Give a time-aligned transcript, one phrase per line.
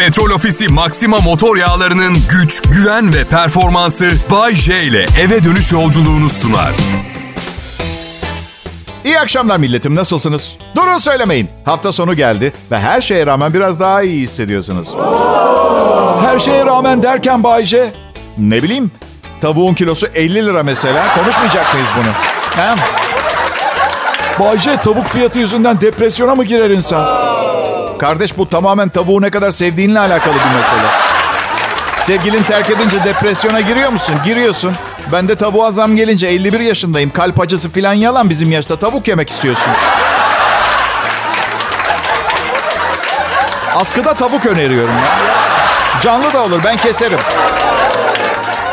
[0.00, 6.30] Petrol Ofisi Maxima motor yağlarının güç, güven ve performansı Bay J ile eve dönüş yolculuğunu
[6.30, 6.72] sunar.
[9.04, 10.56] İyi akşamlar milletim nasılsınız?
[10.76, 11.50] Durun söylemeyin.
[11.64, 14.94] Hafta sonu geldi ve her şeye rağmen biraz daha iyi hissediyorsunuz.
[16.20, 17.92] Her şeye rağmen derken Bayce.
[18.38, 18.90] Ne bileyim
[19.40, 22.12] tavuğun kilosu 50 lira mesela konuşmayacak mıyız bunu?
[22.64, 22.76] He?
[24.40, 27.39] Bayce tavuk fiyatı yüzünden depresyona mı girer insan?
[28.00, 30.88] Kardeş bu tamamen tavuğu ne kadar sevdiğinle alakalı bir mesele.
[32.00, 34.14] Sevgilin terk edince depresyona giriyor musun?
[34.24, 34.76] Giriyorsun.
[35.12, 37.10] Ben de tavuğa zam gelince 51 yaşındayım.
[37.10, 38.78] Kalp acısı filan yalan bizim yaşta.
[38.78, 39.72] Tavuk yemek istiyorsun.
[43.76, 45.18] Askıda tavuk öneriyorum ya.
[46.00, 47.18] Canlı da olur ben keserim.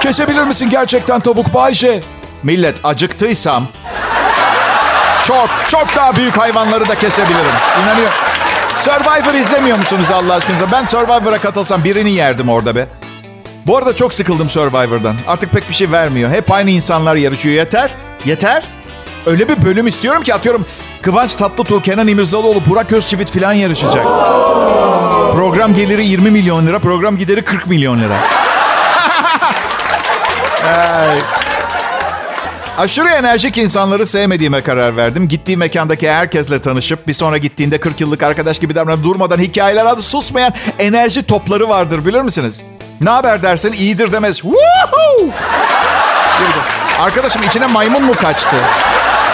[0.01, 2.03] Kesebilir misin gerçekten tavuk Bayce?
[2.43, 3.67] Millet acıktıysam
[5.23, 7.51] çok çok daha büyük hayvanları da kesebilirim.
[7.83, 8.11] İnanıyor.
[8.77, 10.71] Survivor izlemiyor musunuz Allah aşkınıza?
[10.71, 12.87] Ben Survivor'a katılsam birini yerdim orada be.
[13.65, 15.15] Bu arada çok sıkıldım Survivor'dan.
[15.27, 16.31] Artık pek bir şey vermiyor.
[16.31, 17.55] Hep aynı insanlar yarışıyor.
[17.55, 17.91] Yeter.
[18.25, 18.63] Yeter.
[19.25, 20.65] Öyle bir bölüm istiyorum ki atıyorum
[21.01, 24.03] Kıvanç Tatlıtuğ, Kenan İmirzalıoğlu, Burak Özçivit falan yarışacak.
[25.33, 28.17] Program geliri 20 milyon lira, program gideri 40 milyon lira.
[32.77, 35.27] Aşırı enerjik insanları sevmediğime karar verdim.
[35.27, 40.01] Gittiğim mekandaki herkesle tanışıp bir sonra gittiğinde 40 yıllık arkadaş gibi davranıp durmadan hikayeler adı
[40.01, 42.61] susmayan enerji topları vardır bilir misiniz?
[43.01, 44.41] Ne haber dersin iyidir demez.
[46.99, 48.55] Arkadaşım içine maymun mu kaçtı?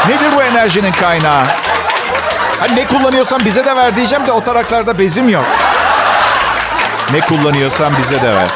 [0.07, 1.43] Nedir bu enerjinin kaynağı?
[2.59, 5.45] Hani ne kullanıyorsan bize de ver diyeceğim de o taraklarda bezim yok.
[7.11, 8.47] Ne kullanıyorsan bize de ver.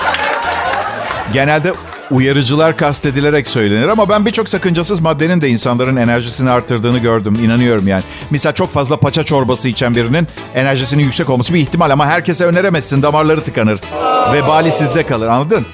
[1.34, 1.74] Genelde
[2.12, 7.36] uyarıcılar kastedilerek söylenir ama ben birçok sakıncasız maddenin de insanların enerjisini arttırdığını gördüm.
[7.44, 8.04] İnanıyorum yani.
[8.30, 13.02] Mesela çok fazla paça çorbası içen birinin enerjisinin yüksek olması bir ihtimal ama herkese öneremezsin.
[13.02, 13.80] Damarları tıkanır.
[14.34, 15.66] Vebali sizde kalır anladın?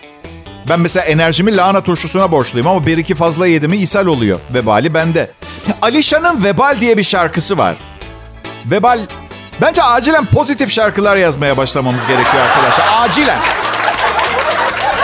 [0.69, 4.39] Ben mesela enerjimi lahana turşusuna borçluyum ama bir iki fazla yedi mi ishal oluyor.
[4.53, 5.31] Vebali bende.
[5.81, 7.75] Alişan'ın Vebal diye bir şarkısı var.
[8.65, 8.99] Vebal
[9.61, 12.85] Bence acilen pozitif şarkılar yazmaya başlamamız gerekiyor arkadaşlar.
[12.93, 13.39] Acilen.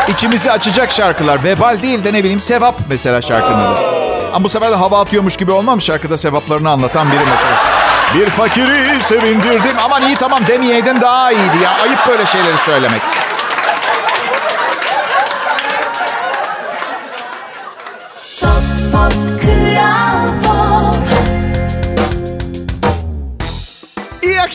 [0.10, 1.44] İçimizi açacak şarkılar.
[1.44, 3.80] Vebal değil de ne bileyim sevap mesela şarkının adı.
[4.34, 7.58] Ama bu sefer de hava atıyormuş gibi olmam şarkıda sevaplarını anlatan biri mesela.
[8.14, 9.78] Bir fakiri sevindirdim.
[9.86, 11.72] Aman iyi tamam demeyeydin daha iyiydi ya.
[11.84, 13.02] Ayıp böyle şeyleri söylemek.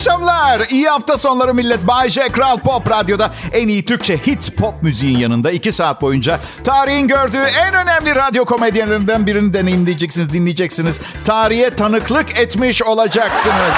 [0.05, 0.61] Akşamlar.
[0.69, 1.87] İyi hafta sonları millet.
[1.87, 6.39] Bay J Kral Pop Radyo'da en iyi Türkçe hit pop müziğin yanında iki saat boyunca
[6.63, 10.99] tarihin gördüğü en önemli radyo komedyenlerinden birini deneyimleyeceksiniz, dinleyeceksiniz.
[11.23, 13.75] Tarihe tanıklık etmiş olacaksınız.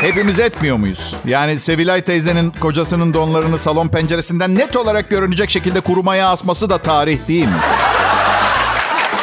[0.00, 1.14] Hepimiz etmiyor muyuz?
[1.26, 7.28] Yani Sevilay teyzenin kocasının donlarını salon penceresinden net olarak görünecek şekilde kurumaya asması da tarih
[7.28, 7.60] değil mi?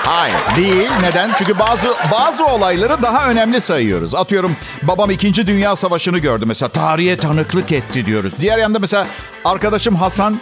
[0.10, 0.90] Hayır değil.
[1.02, 1.32] Neden?
[1.38, 4.16] Çünkü bazı bazı olayları daha önemli sayıyoruz.
[4.16, 5.48] Atıyorum babam 2.
[5.48, 6.70] Dünya Savaşı'nı gördü mesela.
[6.70, 8.34] Tarihe tanıklık etti diyoruz.
[8.42, 9.08] Diğer yanda mesela
[9.46, 10.40] arkadaşım Hasan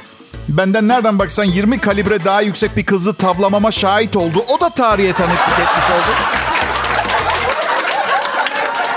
[0.50, 4.46] benden nereden baksan 20 kalibre daha yüksek bir kızı tavlamama şahit oldu.
[4.50, 6.16] O da tarihe tanıklık etmiş oldu.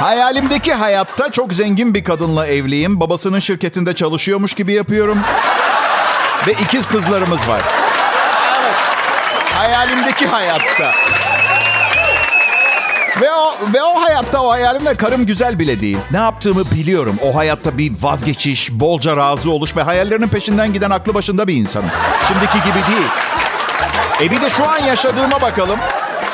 [0.01, 3.01] Hayalimdeki hayatta çok zengin bir kadınla evliyim.
[3.01, 5.19] Babasının şirketinde çalışıyormuş gibi yapıyorum.
[6.47, 7.80] Ve ikiz kızlarımız var.
[9.61, 10.93] Hayalimdeki hayatta.
[13.21, 15.99] Ve o, ve o hayatta o hayalimde karım güzel bile değil.
[16.11, 17.17] Ne yaptığımı biliyorum.
[17.25, 21.91] O hayatta bir vazgeçiş, bolca razı oluş ve hayallerinin peşinden giden aklı başında bir insanım.
[22.29, 23.09] Şimdiki gibi değil.
[24.23, 25.79] E bir de şu an yaşadığıma bakalım.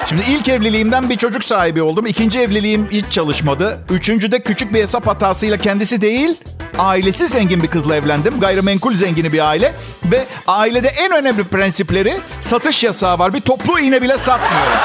[0.08, 2.06] Şimdi ilk evliliğimden bir çocuk sahibi oldum.
[2.06, 3.78] İkinci evliliğim hiç çalışmadı.
[3.90, 6.36] Üçüncüde küçük bir hesap hatasıyla kendisi değil,
[6.78, 8.40] ailesi zengin bir kızla evlendim.
[8.40, 9.74] Gayrimenkul zengini bir aile.
[10.04, 13.34] Ve ailede en önemli prensipleri satış yasağı var.
[13.34, 14.78] Bir toplu iğne bile satmıyorlar.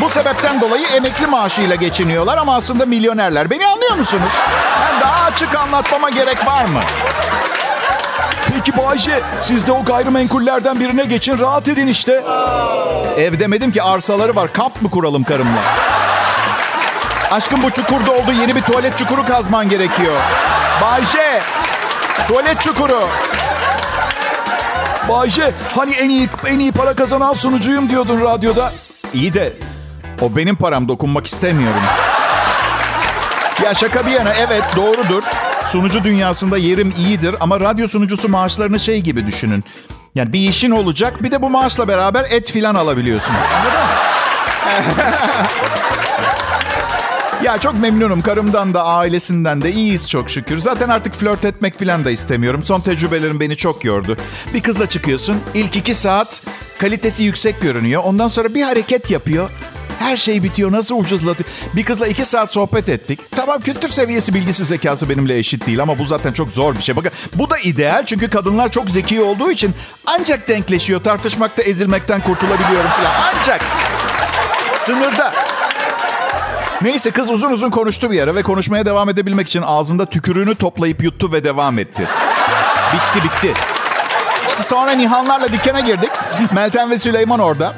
[0.00, 3.50] Bu sebepten dolayı emekli maaşıyla geçiniyorlar ama aslında milyonerler.
[3.50, 4.32] Beni anlıyor musunuz?
[4.80, 6.80] Ben daha açık anlatmama gerek var mı?
[8.54, 12.12] Peki Bayce siz de o gayrimenkullerden birine geçin rahat edin işte.
[13.18, 14.52] Ev demedim ki arsaları var.
[14.52, 15.60] Kamp mı kuralım karımla?
[17.30, 18.32] Aşkım bu çukurda oldu.
[18.40, 20.16] Yeni bir tuvalet çukuru kazman gerekiyor.
[20.82, 21.42] Bayşe.
[22.28, 23.08] Tuvalet çukuru.
[25.08, 28.72] Bayce hani en iyi en iyi para kazanan sunucuyum diyordun radyoda.
[29.14, 29.52] İyi de
[30.20, 31.82] o benim param dokunmak istemiyorum.
[33.64, 35.22] Ya şaka bir yana evet doğrudur.
[35.66, 39.64] Sunucu dünyasında yerim iyidir ama radyo sunucusu maaşlarını şey gibi düşünün.
[40.14, 43.34] Yani bir işin olacak bir de bu maaşla beraber et filan alabiliyorsun.
[43.34, 43.86] Anladın mı?
[47.44, 48.22] Ya çok memnunum.
[48.22, 50.58] Karımdan da ailesinden de iyiyiz çok şükür.
[50.58, 52.62] Zaten artık flört etmek falan da istemiyorum.
[52.62, 54.16] Son tecrübelerim beni çok yordu.
[54.54, 55.40] Bir kızla çıkıyorsun.
[55.54, 56.42] İlk iki saat
[56.78, 58.02] kalitesi yüksek görünüyor.
[58.04, 59.50] Ondan sonra bir hareket yapıyor.
[60.00, 60.72] Her şey bitiyor.
[60.72, 61.42] Nasıl ucuzladı?
[61.76, 63.20] Bir kızla iki saat sohbet ettik.
[63.36, 66.96] Tamam kültür seviyesi, bilgisi, zekası benimle eşit değil ama bu zaten çok zor bir şey.
[66.96, 69.74] Bakın bu da ideal çünkü kadınlar çok zeki olduğu için
[70.06, 71.02] ancak denkleşiyor.
[71.02, 73.12] Tartışmakta, ezilmekten kurtulabiliyorum falan.
[73.34, 73.60] Ancak
[74.80, 75.32] sınırda.
[76.82, 81.02] Neyse kız uzun uzun konuştu bir ara ve konuşmaya devam edebilmek için ağzında tükürüğünü toplayıp
[81.02, 82.08] yuttu ve devam etti.
[82.94, 83.54] Bitti bitti.
[84.48, 86.10] İşte sonra Nihanlarla dükkana girdik.
[86.52, 87.76] Meltem ve Süleyman orada.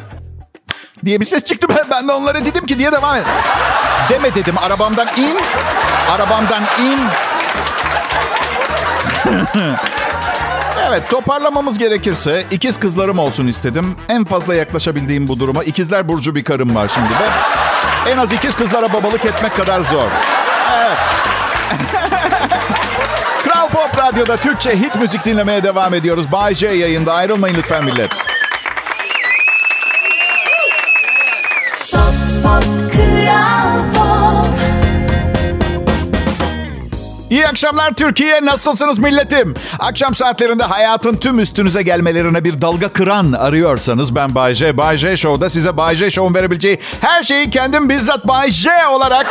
[1.04, 1.66] Diye bir ses çıktı.
[1.69, 3.25] Ben, ben de onlara dedim ki diye devam et.
[4.10, 5.37] Deme dedim arabamdan in.
[6.10, 7.00] Arabamdan in.
[10.88, 13.96] evet toparlamamız gerekirse ikiz kızlarım olsun istedim.
[14.08, 17.28] En fazla yaklaşabildiğim bu duruma ikizler burcu bir karım var şimdi ve
[18.12, 20.08] en az ikiz kızlara babalık etmek kadar zor.
[20.76, 20.99] Evet.
[23.44, 26.32] Kral Pop Radyo'da Türkçe hit müzik dinlemeye devam ediyoruz.
[26.32, 28.31] Bay J yayında ayrılmayın lütfen millet.
[32.52, 34.46] Pop pop
[37.31, 38.44] İyi akşamlar Türkiye.
[38.44, 39.54] Nasılsınız milletim?
[39.78, 44.76] Akşam saatlerinde hayatın tüm üstünüze gelmelerine bir dalga kıran arıyorsanız ben Bay J.
[44.76, 49.26] Bay J Show'da size Bay J Show'un verebileceği her şeyi kendim bizzat Bay J olarak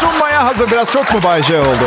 [0.00, 0.70] sunmaya hazır.
[0.70, 1.84] Biraz çok mu Bay J oldu?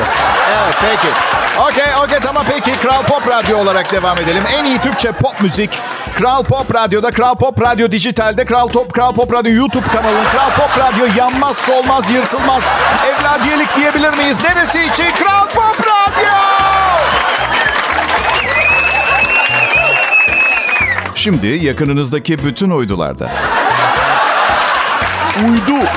[0.64, 1.41] Evet peki.
[1.60, 2.80] Okey okey tamam peki.
[2.80, 4.44] Kral Pop Radyo olarak devam edelim.
[4.58, 5.70] En iyi Türkçe pop müzik.
[6.16, 10.52] Kral Pop Radyo'da, Kral Pop Radyo Dijital'de, Kral Top, Kral Pop Radyo YouTube kanalı, Kral
[10.52, 12.64] Pop Radyo yanmaz, solmaz, yırtılmaz.
[13.06, 14.38] Evladiyelik diyebilir miyiz?
[14.44, 15.12] Neresi için?
[15.24, 16.32] Kral Pop Radyo!
[21.16, 23.32] Şimdi yakınınızdaki bütün uydularda.
[25.50, 25.88] Uydu.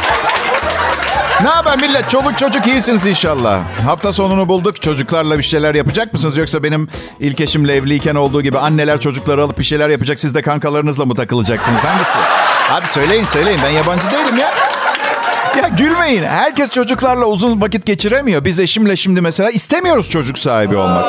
[1.44, 2.10] Ne haber millet?
[2.10, 3.60] Çoluk çocuk iyisiniz inşallah.
[3.86, 4.82] Hafta sonunu bulduk.
[4.82, 6.36] Çocuklarla bir şeyler yapacak mısınız?
[6.36, 6.88] Yoksa benim
[7.20, 10.18] ilk eşimle evliyken olduğu gibi anneler çocukları alıp bir şeyler yapacak.
[10.18, 11.80] Siz de kankalarınızla mı takılacaksınız?
[11.80, 12.18] Hangisi?
[12.68, 13.60] Hadi söyleyin söyleyin.
[13.64, 14.54] Ben yabancı değilim ya.
[15.62, 16.22] Ya gülmeyin.
[16.22, 18.44] Herkes çocuklarla uzun vakit geçiremiyor.
[18.44, 21.04] Biz eşimle şimdi mesela istemiyoruz çocuk sahibi olmak.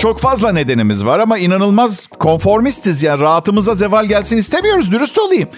[0.00, 4.92] Çok fazla nedenimiz var ama inanılmaz konformistiz yani rahatımıza zeval gelsin istemiyoruz.
[4.92, 5.48] Dürüst olayım.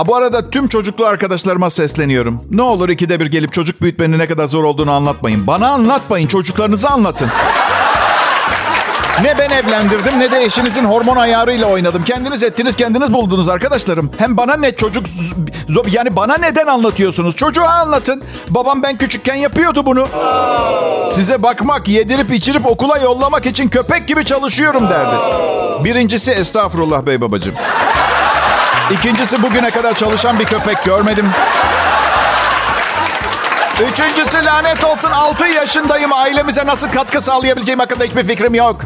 [0.00, 2.40] Ha bu arada tüm çocuklu arkadaşlarıma sesleniyorum.
[2.50, 5.46] Ne olur ikide bir gelip çocuk büyütmenin ne kadar zor olduğunu anlatmayın.
[5.46, 7.28] Bana anlatmayın, çocuklarınızı anlatın.
[9.22, 12.04] Ne ben evlendirdim ne de eşinizin hormon ayarıyla oynadım.
[12.04, 14.10] Kendiniz ettiniz kendiniz buldunuz arkadaşlarım.
[14.18, 15.06] Hem bana ne çocuk
[15.92, 17.36] yani bana neden anlatıyorsunuz?
[17.36, 18.22] Çocuğa anlatın.
[18.48, 20.08] Babam ben küçükken yapıyordu bunu.
[21.10, 25.16] Size bakmak, yedirip içirip okula yollamak için köpek gibi çalışıyorum derdi.
[25.84, 27.54] Birincisi estağfurullah bey babacığım.
[28.92, 31.26] İkincisi bugüne kadar çalışan bir köpek görmedim.
[33.92, 36.12] Üçüncüsü lanet olsun 6 yaşındayım.
[36.12, 38.80] Ailemize nasıl katkı sağlayabileceğim hakkında hiçbir fikrim yok.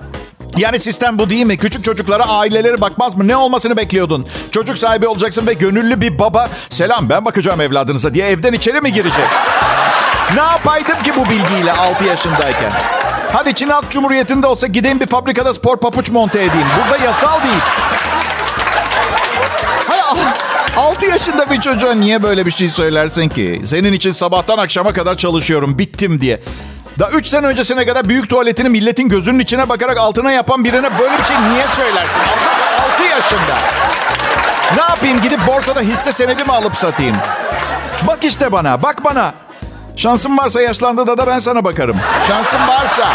[0.57, 1.57] Yani sistem bu değil mi?
[1.57, 3.29] Küçük çocuklara aileleri bakmaz mı?
[3.29, 4.27] Ne olmasını bekliyordun?
[4.51, 6.49] Çocuk sahibi olacaksın ve gönüllü bir baba...
[6.69, 9.27] Selam ben bakacağım evladınıza diye evden içeri mi girecek?
[10.35, 12.73] Ne yapaydım ki bu bilgiyle 6 yaşındayken?
[13.33, 16.67] Hadi Çin Halk Cumhuriyeti'nde olsa gideyim bir fabrikada spor papuç monte edeyim.
[16.79, 17.63] Burada yasal değil.
[20.15, 20.33] Hay
[20.77, 20.89] Allah.
[20.89, 23.63] 6 yaşında bir çocuğa niye böyle bir şey söylersin ki?
[23.65, 26.41] Senin için sabahtan akşama kadar çalışıyorum, bittim diye.
[26.99, 31.19] Daha 3 sene öncesine kadar büyük tuvaletini milletin gözünün içine bakarak altına yapan birine böyle
[31.19, 32.21] bir şey niye söylersin?
[32.95, 33.59] 6 yaşında.
[34.77, 37.17] Ne yapayım gidip borsada hisse senedi mi alıp satayım?
[38.07, 39.35] Bak işte bana, bak bana.
[39.97, 41.97] Şansım varsa yaşlandığında da ben sana bakarım.
[42.29, 43.09] Şansım varsa.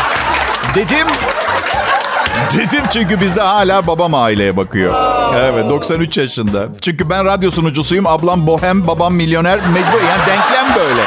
[0.76, 1.08] Dedim.
[2.54, 4.94] Dedim çünkü bizde hala babam aileye bakıyor.
[5.36, 6.68] Evet 93 yaşında.
[6.82, 8.08] Çünkü ben radyo sunucusuyum.
[8.08, 9.58] Ablam bohem, babam milyoner.
[9.58, 11.02] Mecbur yani denklem böyle.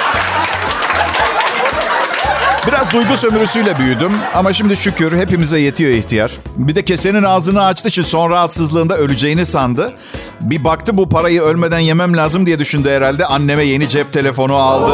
[2.66, 6.32] Biraz duygu sömürüsüyle büyüdüm ama şimdi şükür hepimize yetiyor ihtiyar.
[6.56, 9.92] Bir de kesenin ağzını açtığı için son rahatsızlığında öleceğini sandı.
[10.40, 13.26] Bir baktı bu parayı ölmeden yemem lazım diye düşündü herhalde.
[13.26, 14.92] Anneme yeni cep telefonu aldı.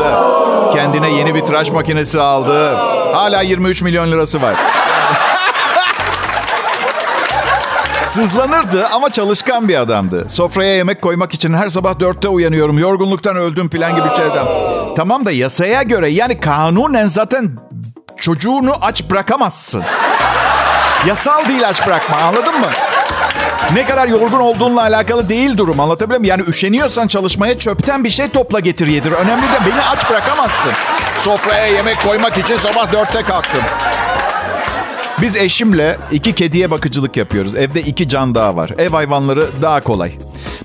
[0.72, 2.76] Kendine yeni bir tıraş makinesi aldı.
[3.12, 4.54] Hala 23 milyon lirası var.
[8.08, 10.24] Sızlanırdı ama çalışkan bir adamdı.
[10.28, 12.78] Sofraya yemek koymak için her sabah dörtte uyanıyorum.
[12.78, 14.46] Yorgunluktan öldüm falan gibi şeyden.
[14.96, 17.50] Tamam da yasaya göre yani kanunen zaten
[18.16, 19.82] çocuğunu aç bırakamazsın.
[21.06, 22.66] Yasal değil aç bırakma anladın mı?
[23.74, 26.30] Ne kadar yorgun olduğunla alakalı değil durum anlatabiliyor muyum?
[26.38, 29.12] Yani üşeniyorsan çalışmaya çöpten bir şey topla getir yedir.
[29.12, 30.72] Önemli de beni aç bırakamazsın.
[31.20, 33.62] Sofraya yemek koymak için sabah dörtte kalktım.
[35.22, 37.54] Biz eşimle iki kediye bakıcılık yapıyoruz.
[37.56, 38.70] Evde iki can daha var.
[38.78, 40.12] Ev hayvanları daha kolay.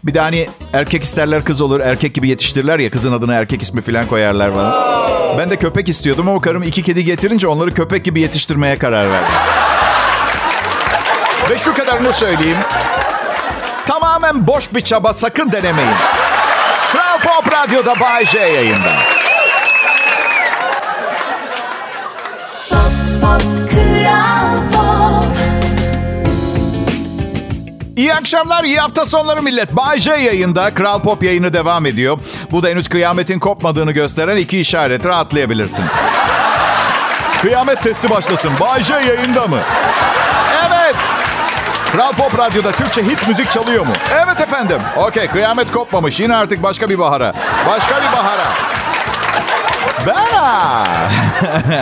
[0.03, 1.79] Bir de hani erkek isterler kız olur.
[1.79, 4.93] Erkek gibi yetiştirirler ya kızın adını erkek ismi falan koyarlar bana.
[5.37, 9.31] Ben de köpek istiyordum ama karım iki kedi getirince onları köpek gibi yetiştirmeye karar verdi.
[11.49, 12.57] Ve şu kadarını söyleyeyim.
[13.85, 15.91] Tamamen boş bir çaba sakın denemeyin.
[16.91, 18.93] Kral Pop Radyo'da Bay J yayında.
[27.97, 29.75] İyi akşamlar, iyi hafta sonları millet.
[29.75, 30.73] Bay J yayında.
[30.73, 32.19] Kral Pop yayını devam ediyor.
[32.51, 35.05] Bu da henüz kıyametin kopmadığını gösteren iki işaret.
[35.05, 35.91] Rahatlayabilirsiniz.
[37.41, 38.51] Kıyamet testi başlasın.
[38.59, 39.59] Bay J yayında mı?
[40.67, 40.95] Evet.
[41.91, 43.93] Kral Pop Radyo'da Türkçe hit müzik çalıyor mu?
[44.11, 44.77] Evet efendim.
[44.97, 46.19] Okey, kıyamet kopmamış.
[46.19, 47.33] Yine artık başka bir bahara.
[47.67, 48.53] Başka bir bahara.
[50.07, 50.23] Ben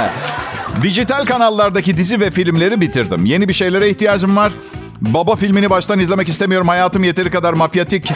[0.81, 3.25] Dijital kanallardaki dizi ve filmleri bitirdim.
[3.25, 4.51] Yeni bir şeylere ihtiyacım var.
[5.01, 6.67] Baba filmini baştan izlemek istemiyorum.
[6.67, 8.11] Hayatım yeteri kadar mafyatik.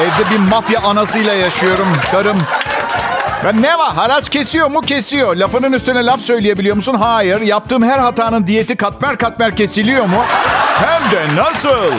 [0.00, 1.86] Evde bir mafya anasıyla yaşıyorum.
[2.12, 2.38] Karım.
[3.44, 3.94] Ben ne var?
[3.94, 4.80] Haraç kesiyor mu?
[4.80, 5.36] Kesiyor.
[5.36, 6.94] Lafının üstüne laf söyleyebiliyor musun?
[6.94, 7.40] Hayır.
[7.40, 10.24] Yaptığım her hatanın diyeti katmer katmer kesiliyor mu?
[10.74, 11.92] Hem de nasıl?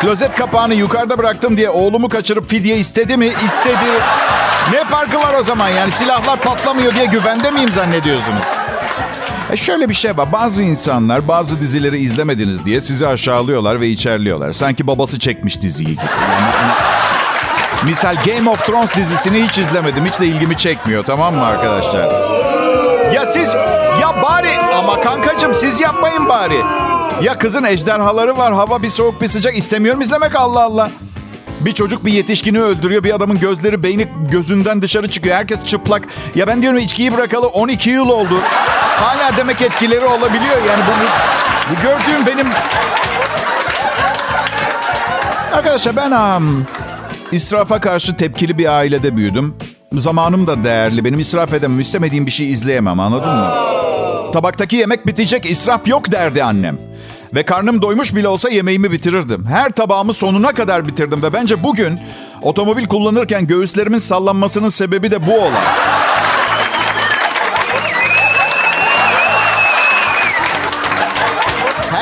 [0.00, 3.26] Klozet kapağını yukarıda bıraktım diye oğlumu kaçırıp fidye istedi mi?
[3.44, 3.90] İstedi.
[4.72, 5.68] Ne farkı var o zaman?
[5.68, 8.44] Yani silahlar patlamıyor diye güvende miyim zannediyorsunuz?
[9.52, 10.32] E şöyle bir şey var.
[10.32, 14.52] Bazı insanlar bazı dizileri izlemediniz diye sizi aşağılıyorlar ve içerliyorlar.
[14.52, 16.00] Sanki babası çekmiş diziyi gibi.
[16.00, 16.74] Hani-
[17.90, 20.04] misal Game of Thrones dizisini hiç izlemedim.
[20.06, 22.10] Hiç de ilgimi çekmiyor tamam mı arkadaşlar?
[23.14, 23.54] Ya siz
[24.02, 26.60] ya bari ama kankacım siz yapmayın bari.
[27.22, 28.52] Ya kızın ejderhaları var.
[28.54, 29.56] Hava bir soğuk bir sıcak.
[29.58, 30.90] istemiyorum izlemek Allah Allah.
[31.60, 33.04] Bir çocuk bir yetişkini öldürüyor.
[33.04, 35.36] Bir adamın gözleri, beyni gözünden dışarı çıkıyor.
[35.36, 36.02] Herkes çıplak.
[36.34, 38.40] Ya ben diyorum içkiyi bırakalı 12 yıl oldu.
[38.96, 40.56] Hala demek etkileri olabiliyor.
[40.68, 41.06] Yani bu, bu,
[41.70, 42.46] bu gördüğüm benim...
[45.52, 46.66] Arkadaşlar ben um,
[47.32, 49.54] israfa karşı tepkili bir ailede büyüdüm.
[49.92, 51.04] Zamanım da değerli.
[51.04, 51.80] Benim israf edemem.
[51.80, 53.54] istemediğim bir şey izleyemem anladın mı?
[54.32, 56.78] Tabaktaki yemek bitecek, israf yok derdi annem.
[57.34, 59.46] Ve karnım doymuş bile olsa yemeğimi bitirirdim.
[59.46, 62.00] Her tabağımı sonuna kadar bitirdim ve bence bugün
[62.42, 65.85] otomobil kullanırken göğüslerimin sallanmasının sebebi de bu olay.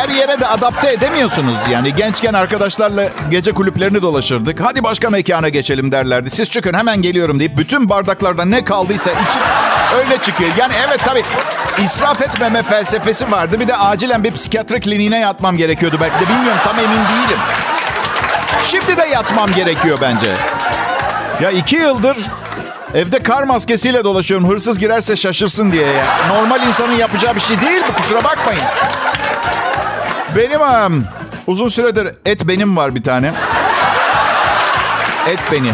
[0.05, 1.95] Her yere de adapte edemiyorsunuz yani.
[1.95, 4.61] Gençken arkadaşlarla gece kulüplerini dolaşırdık.
[4.61, 6.31] Hadi başka mekana geçelim derlerdi.
[6.31, 9.43] Siz çıkın hemen geliyorum deyip bütün bardaklarda ne kaldıysa içip
[9.99, 10.51] öyle çıkıyor.
[10.59, 11.23] Yani evet tabii
[11.85, 13.61] israf etmeme felsefesi vardı.
[13.61, 16.29] Bir de acilen bir psikiyatri kliniğine yatmam gerekiyordu belki de.
[16.29, 17.39] Bilmiyorum tam emin değilim.
[18.67, 20.33] Şimdi de yatmam gerekiyor bence.
[21.43, 22.17] Ya iki yıldır
[22.95, 24.49] evde kar maskesiyle dolaşıyorum.
[24.49, 26.05] Hırsız girerse şaşırsın diye ya.
[26.29, 28.63] Normal insanın yapacağı bir şey değil bu kusura bakmayın.
[30.37, 31.05] Benim um,
[31.47, 33.33] uzun süredir et benim var bir tane.
[35.29, 35.71] Et beni.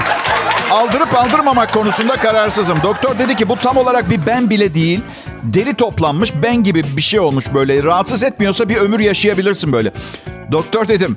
[0.71, 2.79] Aldırıp aldırmamak konusunda kararsızım.
[2.83, 5.00] Doktor dedi ki bu tam olarak bir ben bile değil.
[5.43, 7.83] Deri toplanmış ben gibi bir şey olmuş böyle.
[7.83, 9.93] Rahatsız etmiyorsa bir ömür yaşayabilirsin böyle.
[10.52, 11.17] Doktor dedim.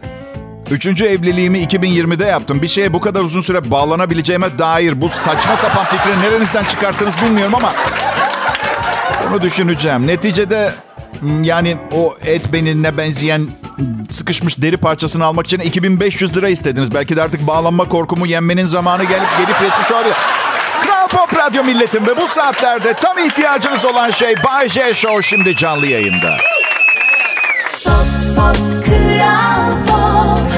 [0.72, 2.62] Üçüncü evliliğimi 2020'de yaptım.
[2.62, 7.56] Bir şeye bu kadar uzun süre bağlanabileceğime dair bu saçma sapan fikri nerenizden çıkarttınız bilmiyorum
[7.56, 7.74] ama...
[9.30, 10.08] Onu düşüneceğim.
[10.08, 10.74] Neticede
[11.44, 13.48] yani o et benine benzeyen
[14.10, 16.94] sıkışmış deri parçasını almak için 2500 lira istediniz.
[16.94, 20.16] Belki de artık bağlanma korkumu yenmenin zamanı gelip gelip yetmiş olabilir.
[20.84, 25.56] Kral Pop Radyo milletim ve bu saatlerde tam ihtiyacınız olan şey Bay J Show şimdi
[25.56, 26.38] canlı yayında.
[27.84, 30.52] Pop Pop Kral Pop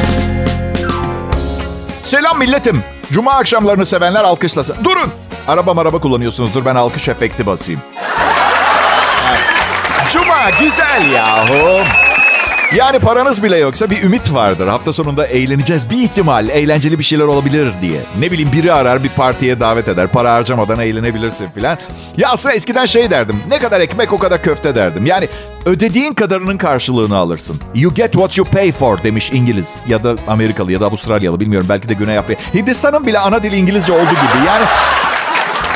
[2.03, 2.83] Selam milletim.
[3.11, 4.75] Cuma akşamlarını sevenler alkışlasın.
[4.83, 5.11] Durun.
[5.47, 6.65] Araba araba kullanıyorsunuzdur.
[6.65, 7.81] Ben alkış efekti basayım.
[10.09, 11.83] Cuma güzel yahu.
[12.75, 14.67] Yani paranız bile yoksa bir ümit vardır.
[14.67, 15.89] Hafta sonunda eğleneceğiz.
[15.89, 18.01] Bir ihtimal eğlenceli bir şeyler olabilir diye.
[18.19, 20.07] Ne bileyim biri arar bir partiye davet eder.
[20.07, 21.77] Para harcamadan eğlenebilirsin filan.
[22.17, 23.39] Ya aslında eskiden şey derdim.
[23.49, 25.05] Ne kadar ekmek o kadar köfte derdim.
[25.05, 25.27] Yani
[25.65, 27.59] ödediğin kadarının karşılığını alırsın.
[27.75, 29.73] You get what you pay for demiş İngiliz.
[29.87, 31.67] Ya da Amerikalı ya da Avustralyalı bilmiyorum.
[31.69, 32.41] Belki de Güney Afrika.
[32.53, 34.45] Hindistan'ın bile ana dili İngilizce olduğu gibi.
[34.47, 34.65] Yani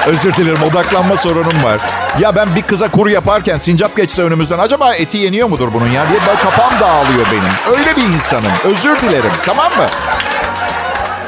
[0.10, 1.82] Özür dilerim odaklanma sorunum var.
[2.20, 6.10] Ya ben bir kıza kuru yaparken sincap geçse önümüzden acaba eti yeniyor mudur bunun ya
[6.10, 7.78] diye ben kafam dağılıyor benim.
[7.78, 8.52] Öyle bir insanım.
[8.64, 9.86] Özür dilerim tamam mı?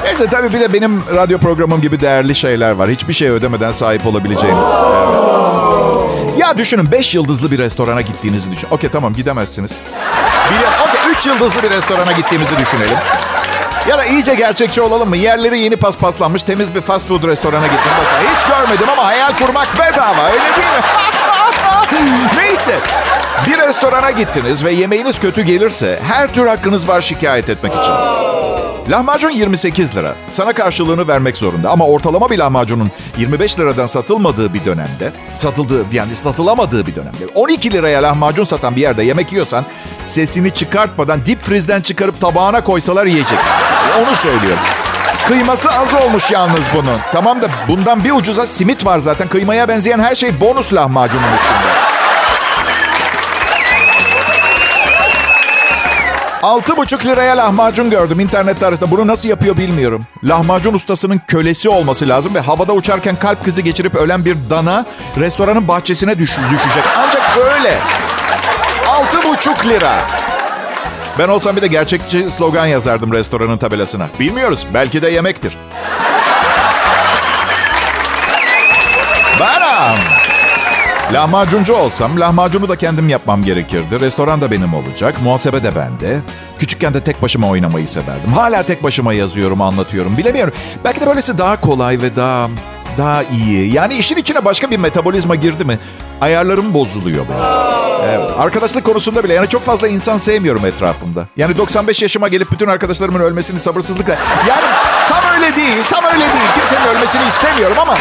[0.03, 2.89] Neyse tabii bir de benim radyo programım gibi değerli şeyler var.
[2.89, 4.67] Hiçbir şey ödemeden sahip olabileceğiniz.
[4.85, 6.37] Evet.
[6.37, 8.67] Ya düşünün 5 yıldızlı bir restorana gittiğinizi düşün.
[8.71, 9.79] Okey tamam gidemezsiniz.
[10.51, 10.73] Biliyorum.
[10.89, 12.97] Okey 3 yıldızlı bir restorana gittiğimizi düşünelim.
[13.89, 15.17] Ya da iyice gerçekçi olalım mı?
[15.17, 17.91] Yerleri yeni paspaslanmış temiz bir fast food restorana gittim.
[18.03, 20.81] Mesela hiç görmedim ama hayal kurmak bedava öyle değil mi?
[22.37, 22.79] Neyse.
[23.47, 27.93] Bir restorana gittiniz ve yemeğiniz kötü gelirse her tür hakkınız var şikayet etmek için.
[28.89, 30.15] Lahmacun 28 lira.
[30.31, 31.69] Sana karşılığını vermek zorunda.
[31.69, 37.71] Ama ortalama bir lahmacunun 25 liradan satılmadığı bir dönemde, satıldığı yani satılamadığı bir dönemde, 12
[37.73, 39.65] liraya lahmacun satan bir yerde yemek yiyorsan
[40.05, 43.51] sesini çıkartmadan dip frizden çıkarıp tabağına koysalar yiyeceksin.
[43.99, 44.63] Onu söylüyorum.
[45.27, 46.97] Kıyması az olmuş yalnız bunun.
[47.11, 49.27] Tamam da bundan bir ucuza simit var zaten.
[49.27, 51.71] Kıymaya benzeyen her şey bonus lahmacunun üstünde.
[56.41, 58.91] Altı buçuk liraya lahmacun gördüm internet tarihte.
[58.91, 60.05] Bunu nasıl yapıyor bilmiyorum.
[60.23, 64.85] Lahmacun ustasının kölesi olması lazım ve havada uçarken kalp krizi geçirip ölen bir dana
[65.19, 66.83] restoranın bahçesine düş düşecek.
[66.97, 67.77] Ancak öyle.
[68.87, 69.93] Altı buçuk lira.
[71.21, 74.09] Ben olsam bir de gerçekçi slogan yazardım restoranın tabelasına.
[74.19, 74.67] Bilmiyoruz.
[74.73, 75.57] Belki de yemektir.
[79.39, 79.99] Benim.
[81.13, 83.99] Lahmacuncu olsam lahmacunu da kendim yapmam gerekirdi.
[83.99, 85.15] Restoran da benim olacak.
[85.23, 86.19] Muhasebe de bende.
[86.59, 88.33] Küçükken de tek başıma oynamayı severdim.
[88.33, 90.17] Hala tek başıma yazıyorum, anlatıyorum.
[90.17, 90.53] Bilemiyorum.
[90.83, 92.47] Belki de böylesi daha kolay ve daha
[92.97, 93.73] daha iyi.
[93.73, 95.79] Yani işin içine başka bir metabolizma girdi mi
[96.21, 97.43] ayarlarım bozuluyor benim.
[98.09, 98.29] Evet.
[98.37, 101.27] Arkadaşlık konusunda bile yani çok fazla insan sevmiyorum etrafımda.
[101.37, 104.17] Yani 95 yaşıma gelip bütün arkadaşlarımın ölmesini sabırsızlıkla...
[104.47, 104.65] Yani
[105.09, 106.51] tam öyle değil, tam öyle değil.
[106.59, 107.97] Kimsenin ölmesini istemiyorum ama...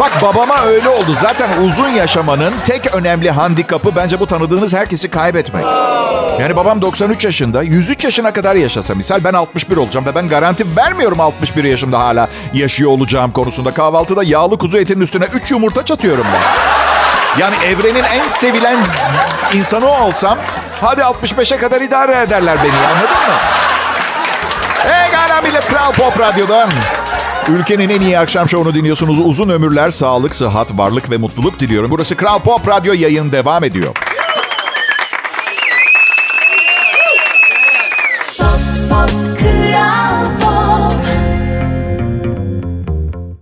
[0.00, 1.14] Bak babama öyle oldu.
[1.14, 5.64] Zaten uzun yaşamanın tek önemli handikapı bence bu tanıdığınız herkesi kaybetmek.
[6.40, 10.76] Yani babam 93 yaşında, 103 yaşına kadar yaşasa misal ben 61 olacağım ve ben garanti
[10.76, 13.74] vermiyorum 61 yaşımda hala yaşıyor olacağım konusunda.
[13.74, 16.42] Kahvaltıda yağlı kuzu etinin üstüne 3 yumurta çatıyorum ben.
[17.40, 18.78] Yani evrenin en sevilen
[19.54, 20.38] insanı olsam
[20.80, 23.34] hadi 65'e kadar idare ederler beni anladın mı?
[24.78, 26.70] Hey gala millet Kral Pop Radyo'dan.
[27.48, 29.18] Ülkenin en iyi akşam şovunu dinliyorsunuz.
[29.18, 31.90] Uzun ömürler, sağlık, sıhhat, varlık ve mutluluk diliyorum.
[31.90, 33.94] Burası Kral Pop Radyo yayın devam ediyor.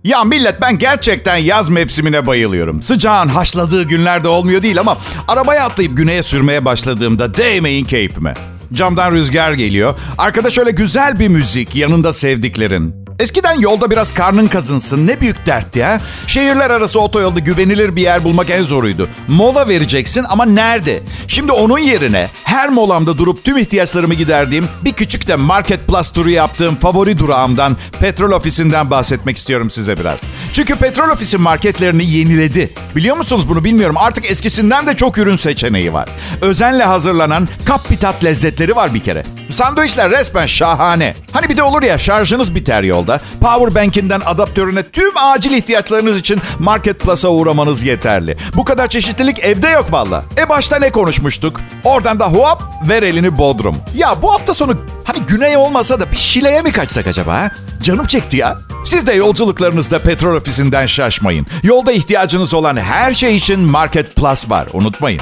[0.03, 2.81] Ya millet ben gerçekten yaz mevsimine bayılıyorum.
[2.81, 4.97] Sıcağın haşladığı günlerde olmuyor değil ama
[5.27, 8.33] arabaya atlayıp güneye sürmeye başladığımda değmeyin keyfime.
[8.73, 9.99] Camdan rüzgar geliyor.
[10.17, 13.06] Arkada şöyle güzel bir müzik, yanında sevdiklerin.
[13.19, 16.01] Eskiden yolda biraz karnın kazınsın ne büyük dert ya.
[16.27, 19.09] Şehirler arası otoyolda güvenilir bir yer bulmak en zoruydu.
[19.27, 20.99] Mola vereceksin ama nerede?
[21.27, 26.29] Şimdi onun yerine her molamda durup tüm ihtiyaçlarımı giderdiğim bir küçük de Market Plus turu
[26.29, 30.19] yaptığım favori durağımdan petrol ofisinden bahsetmek istiyorum size biraz.
[30.53, 32.73] Çünkü petrol ofisi marketlerini yeniledi.
[32.95, 33.95] Biliyor musunuz bunu bilmiyorum.
[33.99, 36.09] Artık eskisinden de çok ürün seçeneği var.
[36.41, 39.23] Özenle hazırlanan kap bir tat lezzetleri var bir kere.
[39.49, 41.15] Sandviçler resmen şahane.
[41.31, 43.06] Hani bir de olur ya şarjınız biter yolda.
[43.41, 48.37] Power bank'inden adaptörüne tüm acil ihtiyaçlarınız için Market Plus'a uğramanız yeterli.
[48.55, 50.23] Bu kadar çeşitlilik evde yok valla.
[50.37, 51.61] E başta ne konuşmuştuk?
[51.83, 53.77] Oradan da hop ver elini Bodrum.
[53.95, 57.33] Ya bu hafta sonu hani güney olmasa da bir Şile'ye mi kaçsak acaba?
[57.33, 57.51] ha?
[57.83, 58.57] Canım çekti ya.
[58.85, 61.45] Siz de yolculuklarınızda petrol ofisinden şaşmayın.
[61.63, 64.67] Yolda ihtiyacınız olan her şey için Market Plus var.
[64.73, 65.21] Unutmayın.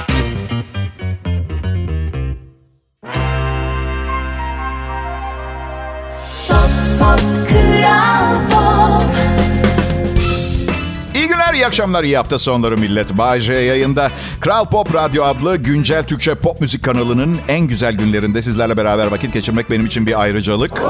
[11.66, 13.18] İyi akşamlar, iyi hafta sonları millet.
[13.18, 14.12] Bay yayında.
[14.40, 19.34] Kral Pop Radyo adlı güncel Türkçe pop müzik kanalının en güzel günlerinde sizlerle beraber vakit
[19.34, 20.82] geçirmek benim için bir ayrıcalık.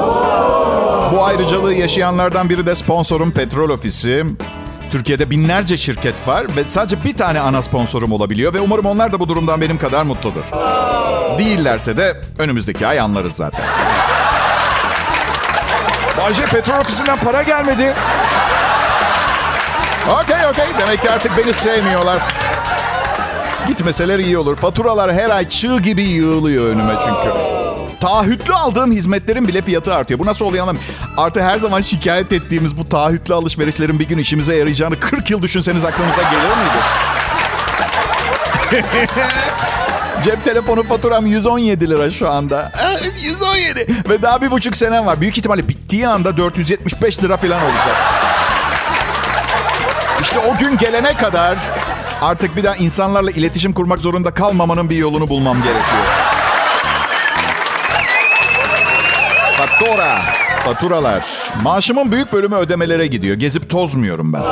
[1.12, 4.24] Bu ayrıcalığı yaşayanlardan biri de sponsorum Petrol Ofisi.
[4.90, 9.20] Türkiye'de binlerce şirket var ve sadece bir tane ana sponsorum olabiliyor ve umarım onlar da
[9.20, 10.44] bu durumdan benim kadar mutludur.
[11.38, 13.64] Değillerse de önümüzdeki ay anlarız zaten.
[16.18, 17.94] Bayce Petrol Ofisi'nden para gelmedi.
[20.10, 20.66] Okey okey.
[20.78, 22.22] Demek ki artık beni sevmiyorlar.
[23.66, 24.56] Gitmeseler iyi olur.
[24.56, 27.28] Faturalar her ay çığ gibi yığılıyor önüme çünkü.
[28.00, 30.20] Taahhütlü aldığım hizmetlerin bile fiyatı artıyor.
[30.20, 30.92] Bu nasıl oluyor anlamıyorum.
[31.16, 35.84] Artı her zaman şikayet ettiğimiz bu taahhütlü alışverişlerin bir gün işimize yarayacağını 40 yıl düşünseniz
[35.84, 36.78] aklınıza gelir miydi?
[40.24, 42.72] Cep telefonu faturam 117 lira şu anda.
[43.24, 44.08] 117.
[44.08, 45.20] Ve daha bir buçuk senem var.
[45.20, 47.96] Büyük ihtimalle bittiği anda 475 lira falan olacak.
[50.22, 51.56] İşte o gün gelene kadar
[52.22, 56.04] artık bir daha insanlarla iletişim kurmak zorunda kalmamanın bir yolunu bulmam gerekiyor.
[59.56, 60.18] Fatura,
[60.64, 61.24] faturalar.
[61.62, 63.36] Maaşımın büyük bölümü ödemelere gidiyor.
[63.36, 64.42] Gezip tozmuyorum ben.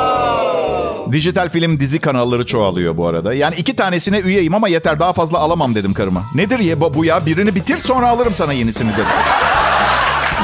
[1.11, 3.33] Dijital film dizi kanalları çoğalıyor bu arada.
[3.33, 6.23] Yani iki tanesine üyeyim ama yeter daha fazla alamam dedim karıma.
[6.35, 7.25] Nedir ya bu ya?
[7.25, 9.05] Birini bitir sonra alırım sana yenisini dedim.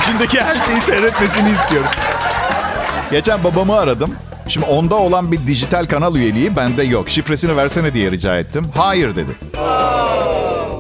[0.02, 1.90] İçindeki her şeyi seyretmesini istiyorum.
[3.12, 4.16] Geçen babamı aradım.
[4.52, 7.10] Şimdi onda olan bir dijital kanal üyeliği bende yok.
[7.10, 8.68] Şifresini versene diye rica ettim.
[8.76, 9.32] Hayır dedi.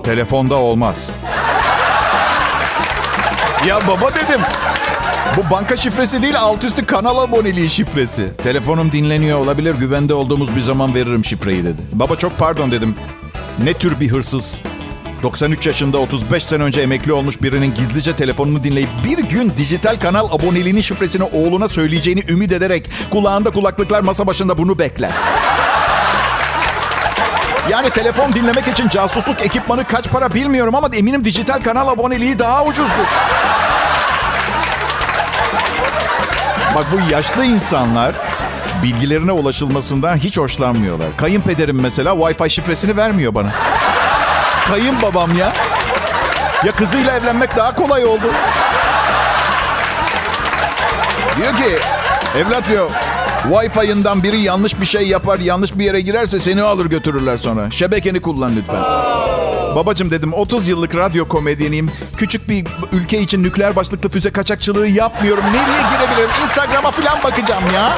[0.03, 1.09] Telefonda olmaz.
[3.67, 4.41] Ya baba dedim.
[5.37, 8.33] Bu banka şifresi değil alt üstü kanal aboneliği şifresi.
[8.33, 9.75] Telefonum dinleniyor olabilir.
[9.75, 11.81] Güvende olduğumuz bir zaman veririm şifreyi dedi.
[11.91, 12.95] Baba çok pardon dedim.
[13.63, 14.61] Ne tür bir hırsız?
[15.23, 20.27] 93 yaşında 35 sene önce emekli olmuş birinin gizlice telefonunu dinleyip bir gün dijital kanal
[20.31, 25.11] aboneliğinin şifresini oğluna söyleyeceğini ümit ederek kulağında kulaklıklar masa başında bunu bekler.
[27.69, 32.65] Yani telefon dinlemek için casusluk ekipmanı kaç para bilmiyorum ama eminim dijital kanal aboneliği daha
[32.65, 33.05] ucuzdur.
[36.75, 38.15] Bak bu yaşlı insanlar
[38.83, 41.17] bilgilerine ulaşılmasından hiç hoşlanmıyorlar.
[41.17, 43.70] Kayınpederim mesela Wi-Fi şifresini vermiyor bana.
[44.67, 45.53] Kayınbabam ya.
[46.65, 48.25] Ya kızıyla evlenmek daha kolay oldu.
[51.37, 51.75] Diyor ki
[52.37, 52.89] evlat diyor
[53.43, 57.71] Wi-Fi'ından biri yanlış bir şey yapar, yanlış bir yere girerse seni alır götürürler sonra.
[57.71, 58.81] Şebekeni kullan lütfen.
[59.75, 61.91] Babacım dedim 30 yıllık radyo komedyeniyim.
[62.17, 65.43] Küçük bir ülke için nükleer başlıklı füze kaçakçılığı yapmıyorum.
[65.43, 66.29] Nereye girebilirim?
[66.43, 67.95] Instagram'a falan bakacağım ya.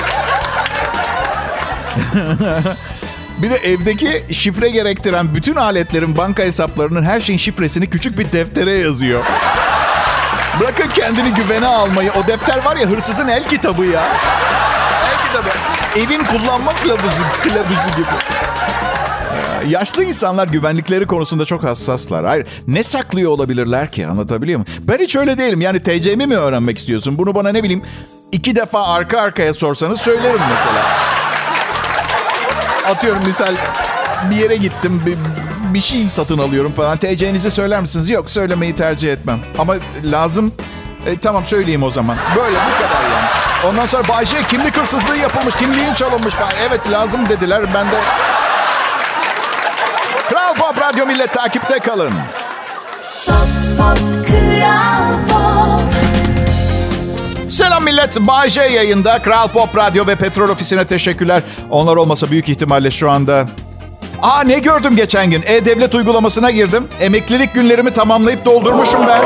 [3.44, 8.74] Bir de evdeki şifre gerektiren bütün aletlerin banka hesaplarının her şeyin şifresini küçük bir deftere
[8.74, 9.24] yazıyor.
[10.60, 12.12] Bırakın kendini güvene almayı.
[12.12, 14.04] O defter var ya hırsızın el kitabı ya.
[15.08, 15.50] El kitabı.
[16.00, 18.08] Evin kullanma kılavuzu, kılavuzu gibi.
[19.72, 22.26] Yaşlı insanlar güvenlikleri konusunda çok hassaslar.
[22.26, 24.74] Hayır, ne saklıyor olabilirler ki anlatabiliyor muyum?
[24.84, 25.62] Ben hiç öyle değilim.
[25.62, 27.18] Yani TC'mi mi öğrenmek istiyorsun?
[27.18, 27.82] Bunu bana ne bileyim
[28.32, 30.86] iki defa arka arkaya sorsanız söylerim mesela.
[32.90, 33.56] Atıyorum misal
[34.32, 35.18] bir yere gittim bir,
[35.74, 36.98] bir şey satın alıyorum falan.
[36.98, 38.10] TC'nizi söyler misiniz?
[38.10, 39.40] Yok söylemeyi tercih etmem.
[39.60, 40.54] Ama lazım.
[41.06, 42.18] E, tamam söyleyeyim o zaman.
[42.36, 43.28] Böyle bu kadar yani.
[43.66, 46.54] Ondan sonra Bayce kimlik hırsızlığı yapılmış, kimliğin çalınmış falan.
[46.68, 47.64] Evet lazım dediler.
[47.74, 47.96] Ben de
[50.30, 52.14] Kral Pop Radyo Millet takipte kalın.
[53.26, 55.23] Pop, pop, Kral.
[57.54, 58.20] Selam millet.
[58.20, 59.22] Bay J yayında.
[59.22, 61.42] Kral Pop Radyo ve Petrol Ofisi'ne teşekkürler.
[61.70, 63.48] Onlar olmasa büyük ihtimalle şu anda...
[64.22, 65.44] Aa ne gördüm geçen gün?
[65.46, 66.88] E-Devlet uygulamasına girdim.
[67.00, 69.22] Emeklilik günlerimi tamamlayıp doldurmuşum ben.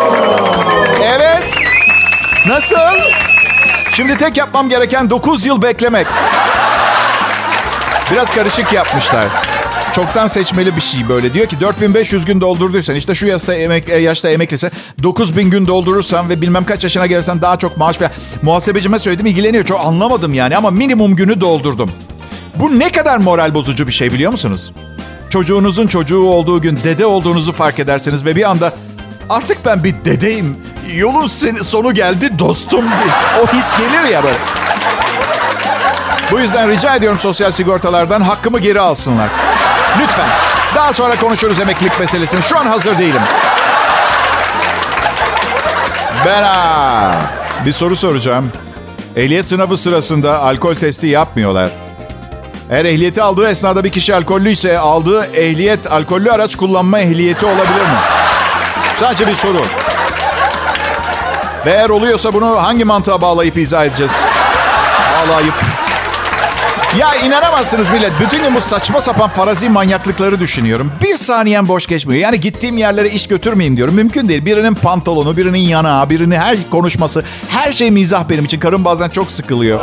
[1.03, 1.43] Evet.
[2.47, 2.75] Nasıl?
[3.93, 6.07] Şimdi tek yapmam gereken 9 yıl beklemek.
[8.11, 9.25] Biraz karışık yapmışlar.
[9.97, 11.33] Çoktan seçmeli bir şey böyle.
[11.33, 14.71] Diyor ki 4500 gün doldurduysan işte şu yaşta, emek, e, yaşta emeklisen
[15.03, 18.11] 9000 gün doldurursan ve bilmem kaç yaşına gelirsen daha çok maaş ver.
[18.41, 19.65] Muhasebecime söyledim ilgileniyor.
[19.65, 21.91] Çok anlamadım yani ama minimum günü doldurdum.
[22.55, 24.71] Bu ne kadar moral bozucu bir şey biliyor musunuz?
[25.29, 28.73] Çocuğunuzun çocuğu olduğu gün dede olduğunuzu fark edersiniz ve bir anda
[29.29, 30.57] artık ben bir dedeyim.
[30.95, 31.27] Yolun
[31.61, 33.13] sonu geldi dostum diye.
[33.43, 34.37] O his gelir ya böyle.
[36.31, 39.29] Bu yüzden rica ediyorum sosyal sigortalardan hakkımı geri alsınlar.
[40.01, 40.29] Lütfen.
[40.75, 42.43] Daha sonra konuşuruz emeklilik meselesini.
[42.43, 43.21] Şu an hazır değilim.
[46.25, 47.11] Ben ha,
[47.65, 48.51] bir soru soracağım.
[49.15, 51.69] Ehliyet sınavı sırasında alkol testi yapmıyorlar.
[52.71, 57.99] Eğer ehliyeti aldığı esnada bir kişi alkollüyse aldığı ehliyet alkollü araç kullanma ehliyeti olabilir mi?
[58.93, 59.65] Sadece bir soru.
[61.65, 64.21] Ve eğer oluyorsa bunu hangi mantığa bağlayıp izah edeceğiz?
[65.29, 65.86] Bağlayıp.
[66.99, 68.11] Ya inanamazsınız millet.
[68.19, 70.91] Bütün gün bu saçma sapan farazi manyaklıkları düşünüyorum.
[71.03, 72.21] Bir saniyem boş geçmiyor.
[72.21, 73.95] Yani gittiğim yerlere iş götürmeyeyim diyorum.
[73.95, 74.45] Mümkün değil.
[74.45, 77.23] Birinin pantolonu, birinin yanağı, birinin her konuşması.
[77.49, 78.59] Her şey mizah benim için.
[78.59, 79.79] Karım bazen çok sıkılıyor.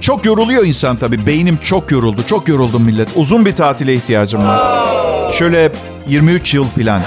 [0.00, 1.26] Çok yoruluyor insan tabii.
[1.26, 2.22] Beynim çok yoruldu.
[2.22, 3.08] Çok yoruldum millet.
[3.14, 4.86] Uzun bir tatile ihtiyacım var.
[5.32, 5.72] Şöyle
[6.08, 7.02] 23 yıl filan.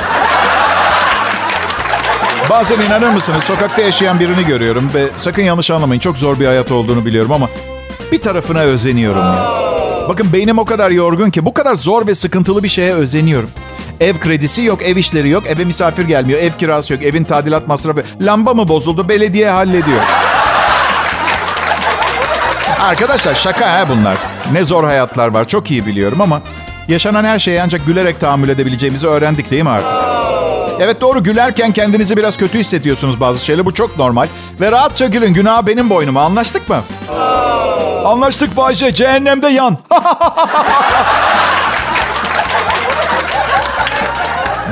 [2.49, 6.71] Bazen inanır mısınız sokakta yaşayan birini görüyorum ve sakın yanlış anlamayın çok zor bir hayat
[6.71, 7.49] olduğunu biliyorum ama
[8.13, 9.25] bir tarafına özeniyorum.
[10.09, 13.49] Bakın beynim o kadar yorgun ki bu kadar zor ve sıkıntılı bir şeye özeniyorum.
[13.99, 18.03] Ev kredisi yok, ev işleri yok, eve misafir gelmiyor, ev kirası yok, evin tadilat masrafı.
[18.21, 19.09] Lamba mı bozuldu?
[19.09, 20.01] Belediye hallediyor.
[22.81, 24.17] Arkadaşlar şaka ha bunlar.
[24.51, 26.41] Ne zor hayatlar var çok iyi biliyorum ama
[26.87, 29.97] yaşanan her şeye ancak gülerek tahammül edebileceğimizi öğrendik değil mi artık?
[30.79, 33.65] Evet doğru gülerken kendinizi biraz kötü hissediyorsunuz bazı şeyler.
[33.65, 34.27] Bu çok normal.
[34.61, 35.33] Ve rahatça gülün.
[35.33, 36.21] Günah benim boynuma.
[36.21, 36.83] Anlaştık mı?
[38.05, 38.93] Anlaştık Bayce.
[38.93, 39.77] Cehennemde yan.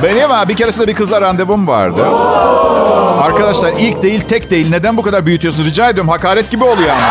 [0.02, 2.06] Benim ha bir keresinde bir kızla randevum vardı.
[3.22, 4.70] Arkadaşlar ilk değil tek değil.
[4.70, 5.66] Neden bu kadar büyütüyorsunuz?
[5.66, 6.10] Rica ediyorum.
[6.10, 7.10] Hakaret gibi oluyor ama.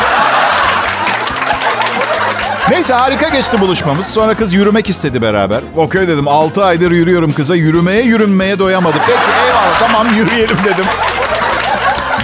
[2.70, 4.08] Neyse harika geçti buluşmamız.
[4.08, 5.60] Sonra kız yürümek istedi beraber.
[5.76, 7.56] Okey dedim 6 aydır yürüyorum kıza.
[7.56, 9.02] Yürümeye yürünmeye doyamadık.
[9.08, 10.86] Peki eyvallah tamam yürüyelim dedim.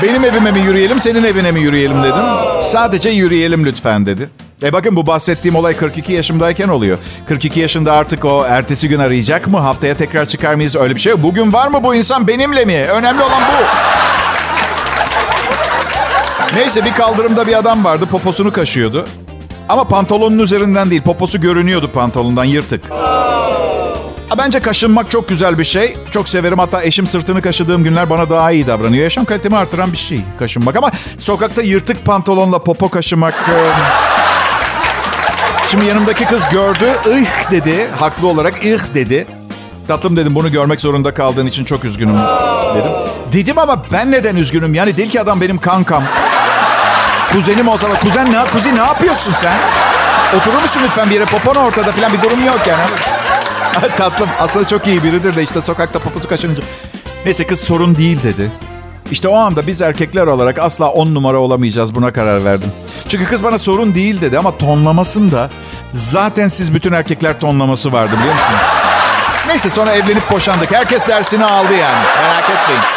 [0.01, 2.25] Benim evime mi yürüyelim senin evine mi yürüyelim dedim.
[2.61, 4.29] Sadece yürüyelim lütfen dedi.
[4.63, 6.97] E bakın bu bahsettiğim olay 42 yaşımdayken oluyor.
[7.27, 9.57] 42 yaşında artık o ertesi gün arayacak mı?
[9.57, 10.75] Haftaya tekrar çıkar mıyız?
[10.75, 11.23] Öyle bir şey yok.
[11.23, 12.85] Bugün var mı bu insan benimle mi?
[12.93, 13.65] Önemli olan bu.
[16.55, 18.05] Neyse bir kaldırımda bir adam vardı.
[18.05, 19.05] Poposunu kaşıyordu.
[19.69, 21.01] Ama pantolonun üzerinden değil.
[21.01, 22.85] Poposu görünüyordu pantolondan yırtık.
[24.37, 25.97] Bence kaşınmak çok güzel bir şey.
[26.11, 26.59] Çok severim.
[26.59, 29.03] Hatta eşim sırtını kaşıdığım günler bana daha iyi davranıyor.
[29.03, 30.75] Yaşam kalitemi artıran bir şey kaşınmak.
[30.75, 33.33] Ama sokakta yırtık pantolonla popo kaşımak...
[33.33, 33.71] e,
[35.71, 36.85] Şimdi yanımdaki kız gördü.
[37.07, 37.87] ıh dedi.
[37.99, 39.27] Haklı olarak ıh dedi.
[39.87, 42.17] Tatlım dedim bunu görmek zorunda kaldığın için çok üzgünüm
[42.75, 42.91] dedim.
[43.33, 44.73] Dedim ama ben neden üzgünüm?
[44.73, 46.03] Yani değil ki adam benim kankam.
[47.31, 49.55] Kuzenim olsa da kuzen ne, kuzi ne yapıyorsun sen?
[50.37, 52.81] Oturur musun lütfen bir yere popon ortada falan bir durum yok yani.
[53.97, 56.63] Tatlım aslında çok iyi biridir de işte sokakta poposu kaşınınca.
[57.25, 58.51] Neyse kız sorun değil dedi.
[59.11, 62.71] İşte o anda biz erkekler olarak asla on numara olamayacağız buna karar verdim.
[63.07, 65.49] Çünkü kız bana sorun değil dedi ama tonlamasında
[65.91, 68.61] zaten siz bütün erkekler tonlaması vardı biliyor musunuz?
[69.47, 70.71] Neyse sonra evlenip boşandık.
[70.71, 72.05] Herkes dersini aldı yani.
[72.21, 72.96] Merak etmeyin.